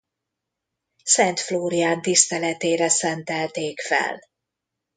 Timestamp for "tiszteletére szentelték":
2.01-3.79